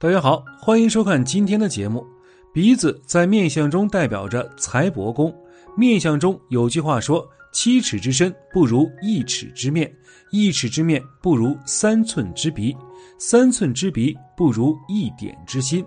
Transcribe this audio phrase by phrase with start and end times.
[0.00, 2.06] 大家好，欢迎收看今天的节目。
[2.54, 5.34] 鼻子在面相中代表着财帛宫。
[5.76, 9.92] 面相中有句话说：“七尺之身不如一尺之面，
[10.30, 12.76] 一尺之面不如三寸之鼻，
[13.18, 15.84] 三寸之鼻不如一点之心。”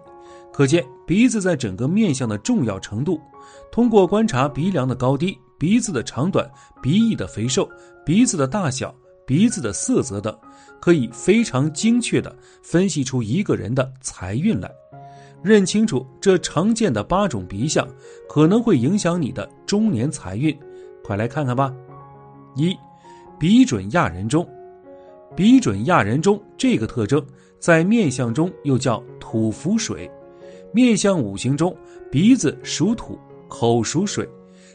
[0.52, 3.17] 可见鼻子在整个面相的重要程度。
[3.71, 6.45] 通过观察鼻梁的高低、鼻子的长短、
[6.81, 7.66] 鼻翼的肥瘦、
[8.05, 8.93] 鼻子的大小。
[9.25, 10.38] 鼻子的色泽等，
[10.80, 14.70] 可以非常精确地分析出一个人的财运来。
[15.44, 17.88] 认清楚这常见的八种鼻相，
[18.30, 20.55] 可能会影响你的中年财运。
[21.03, 21.73] 快来看看吧。
[22.55, 22.75] 一，
[23.39, 24.47] 鼻准亚人中。
[25.35, 27.25] 鼻准亚人中这个特征，
[27.58, 30.09] 在面相中又叫土服水。
[30.73, 31.75] 面相五行中，
[32.11, 34.27] 鼻子属土，口属水。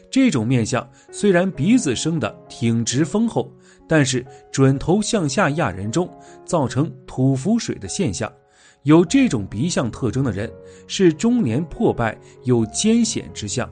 [0.09, 3.51] 这种面相虽然鼻子生的挺直丰厚。
[3.89, 6.09] 但是准头向下压人中，
[6.43, 8.29] 造成土浮水的现象。
[8.83, 10.51] 有这种鼻相特征的人，
[10.87, 13.69] 是中年破败有艰险之相。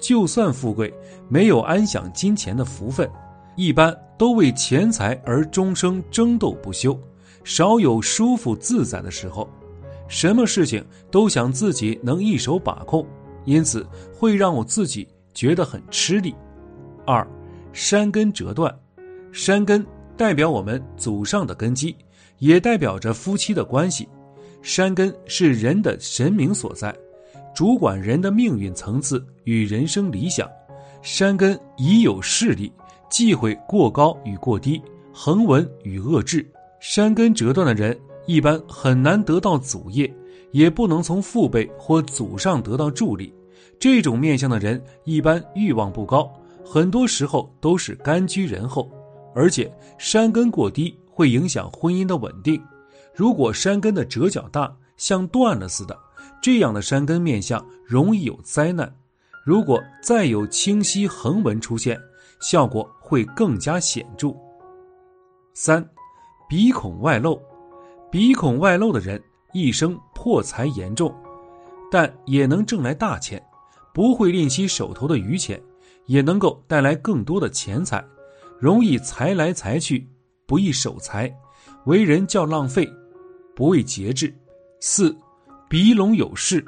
[0.00, 0.90] 就算富贵，
[1.28, 3.06] 没有安享金钱的福分，
[3.54, 6.98] 一般都为钱财而终生争斗不休，
[7.44, 9.46] 少有舒服自在的时候。
[10.08, 13.06] 什么事情都想自己能一手把控，
[13.44, 15.06] 因此会让我自己
[15.40, 16.34] 觉得很吃力。
[17.06, 17.26] 二，
[17.72, 18.70] 山根折断。
[19.32, 19.82] 山根
[20.14, 21.96] 代表我们祖上的根基，
[22.40, 24.06] 也代表着夫妻的关系。
[24.60, 26.94] 山根是人的神明所在，
[27.54, 30.46] 主管人的命运层次与人生理想。
[31.00, 32.70] 山根已有势力，
[33.08, 34.78] 忌讳过高与过低，
[35.10, 36.46] 横纹与遏制。
[36.80, 40.14] 山根折断的人一般很难得到祖业，
[40.50, 43.32] 也不能从父辈或祖上得到助力。
[43.78, 46.30] 这种面相的人一般欲望不高，
[46.64, 48.90] 很多时候都是甘居人后。
[49.34, 52.60] 而且山根过低会影响婚姻的稳定。
[53.14, 55.96] 如果山根的折角大，像断了似的，
[56.42, 58.92] 这样的山根面相容易有灾难。
[59.44, 61.98] 如果再有清晰横纹出现，
[62.40, 64.34] 效果会更加显著。
[65.54, 65.88] 三，
[66.48, 67.40] 鼻孔外露，
[68.10, 69.22] 鼻孔外露的人
[69.52, 71.14] 一生破财严重，
[71.90, 73.42] 但也能挣来大钱，
[73.92, 75.60] 不会吝惜手头的余钱，
[76.06, 78.04] 也能够带来更多的钱财。
[78.58, 80.06] 容易财来财去，
[80.46, 81.32] 不易守财，
[81.86, 82.88] 为人较浪费，
[83.56, 84.32] 不畏节制。
[84.80, 85.16] 四，
[85.68, 86.64] 鼻隆有势，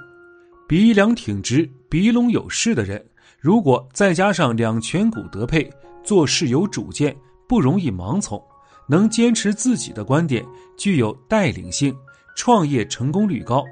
[0.66, 3.04] 鼻梁挺直、鼻隆有势的人，
[3.38, 5.70] 如果再加上两颧骨得配，
[6.02, 7.14] 做事有主见，
[7.46, 8.42] 不容易盲从，
[8.88, 10.44] 能坚持自己的观点，
[10.76, 11.94] 具有带领性，
[12.36, 13.64] 创业成功率高。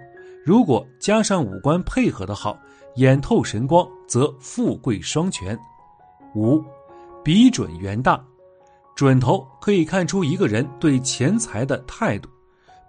[0.45, 2.59] 如果加上五官配合的好，
[3.01, 5.59] 眼透神光，则富贵双全。
[6.35, 6.63] 五。
[7.25, 8.23] 鼻准圆大，
[8.95, 12.29] 准头可以看出一个人对钱财的态度。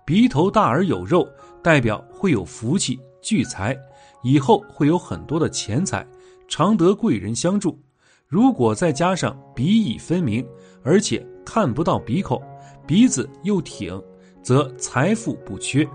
[0.06, 1.26] 鼻头大而有肉，
[1.64, 3.78] 代表会有福气聚财，
[4.22, 6.06] 以后会有很多的钱财，
[6.50, 7.80] 常得贵人相助。
[8.28, 10.46] 如果再加上鼻翼分明，
[10.84, 12.42] 而且看不到鼻孔，
[12.86, 14.02] 鼻子又挺，
[14.42, 15.88] 则财富不缺。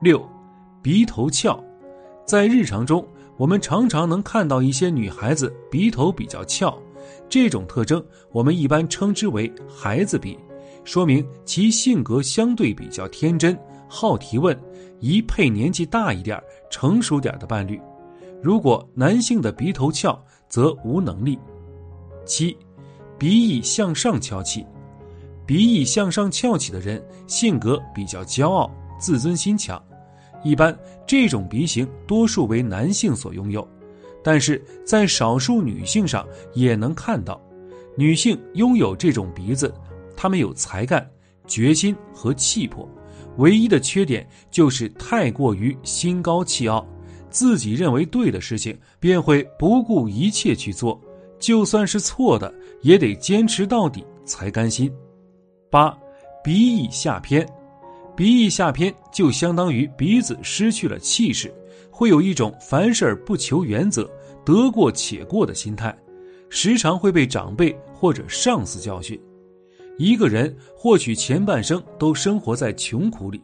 [0.00, 0.20] 六，
[0.82, 1.62] 鼻头翘，
[2.24, 6.76] 在日常中，我们常常能看到一些女孩子鼻头比较翘。
[7.28, 8.02] 这种特征
[8.32, 10.38] 我们一般称之为“孩子鼻”，
[10.84, 13.58] 说明其性格相对比较天真，
[13.88, 14.58] 好提问，
[15.00, 17.78] 宜配年纪大一点、成熟点的伴侣。
[18.42, 20.18] 如果男性的鼻头翘，
[20.48, 21.38] 则无能力。
[22.24, 22.56] 七，
[23.18, 24.66] 鼻翼向上翘起，
[25.44, 29.82] 鼻翼向上翘起的人性格比较骄傲，自尊心强，
[30.44, 33.66] 一般这种鼻型多数为男性所拥有。
[34.22, 37.40] 但是在少数女性上也能看到，
[37.96, 39.74] 女性拥有这种鼻子，
[40.16, 41.06] 她们有才干、
[41.46, 42.88] 决心和气魄，
[43.36, 46.86] 唯一的缺点就是太过于心高气傲，
[47.28, 50.98] 自己认为对的事情便会不顾一切去做，
[51.38, 54.90] 就算是错的也得坚持到底才甘心。
[55.70, 55.94] 八，
[56.42, 57.46] 鼻翼下偏，
[58.16, 61.52] 鼻翼下偏就相当于鼻子失去了气势。
[61.90, 64.10] 会有一种凡事不求原则、
[64.44, 65.96] 得过且过的心态，
[66.48, 69.20] 时常会被长辈或者上司教训。
[69.96, 73.40] 一个人或许前半生都生活在穷苦里，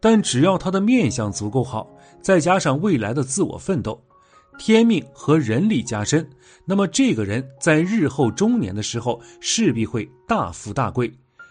[0.00, 1.88] 但只要他的面相足够好，
[2.20, 4.02] 再加上未来的自我奋斗，
[4.58, 6.28] 天命和人力加深，
[6.64, 11.08] 那么这个人在日后中年的时候势必会大富大贵。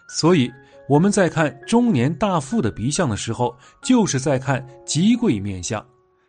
[0.09, 0.51] 所以
[0.91, 5.81] 我们在看中年大富的鼻相的时候，就是在看吉贵面相。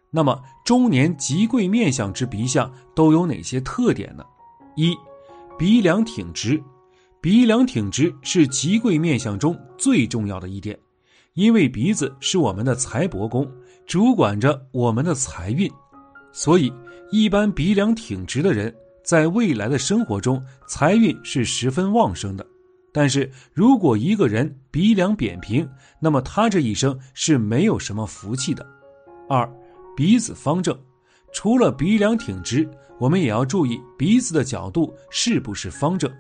[0.09, 4.23] 那么，中年吉贵面相之鼻相都有哪些特点呢？
[4.77, 4.95] 一，
[5.59, 6.63] 鼻梁挺直，
[7.21, 10.79] 鼻梁挺直是吉贵面相中最重要的一点。
[11.35, 13.45] 因为鼻子是我们的财帛宫，
[13.85, 15.69] 主管着我们的财运，
[16.31, 16.73] 所以
[17.11, 18.73] 一般鼻梁挺直的人，
[19.03, 22.47] 在未来的生活中财运是十分旺盛的。
[22.93, 25.69] 但是如果一个人鼻梁扁平，
[25.99, 28.67] 那么他这一生是没有什么福气的。
[29.29, 29.51] 二，
[29.97, 30.79] 鼻子方正，
[31.33, 32.69] 除了鼻梁挺直，
[32.99, 36.13] 我们也要注意鼻子的角度是不是方正。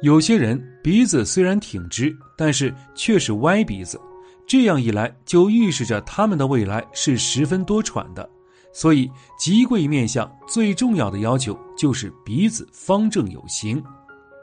[0.00, 4.00] 有些人鼻子虽然挺直，但是却是歪鼻子，
[4.46, 8.28] 这样一来就预示着他们的未来是十分多舛的。
[8.72, 13.82] 所以，吉贵面相最重要的要求就是鼻子方正有形。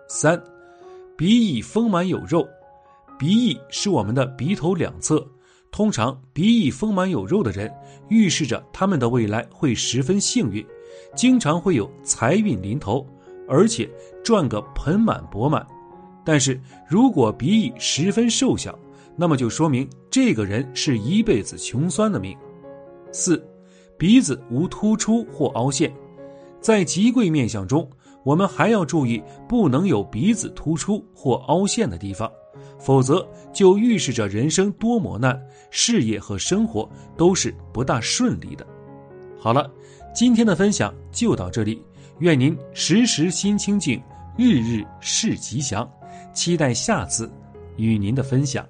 [0.07, 0.41] 三，
[1.19, 2.47] 鼻翼丰满有肉，
[3.17, 5.27] 鼻翼是我们的鼻头两侧，
[5.69, 7.69] 通常鼻翼丰满有肉的人，
[8.07, 10.65] 预示着他们的未来会十分幸运，
[11.13, 13.05] 经常会有财运临头。
[13.49, 13.89] 而且
[14.23, 15.67] 赚个盆满钵满，
[16.23, 16.57] 但是
[16.87, 18.79] 如果鼻翼十分瘦小，
[19.17, 22.33] 那么就说明这个人是一辈子穷酸的命。
[23.11, 23.45] 四，
[23.97, 25.93] 鼻子无突出或凹陷，
[26.61, 27.89] 在极贵面相中，
[28.23, 32.31] 我们还要注意不能有鼻子突出或凹陷的地方，
[32.77, 35.39] 否则就预示着人生多磨难，
[35.71, 38.65] 事业和生活都是不大顺利的。
[39.39, 39.71] 好了，
[40.13, 41.81] 今天的分享就到这里。
[42.19, 44.01] 愿您时时心清静，
[44.37, 45.89] 日日事吉祥。
[46.33, 47.31] 期待下次
[47.77, 48.67] 与您的分享。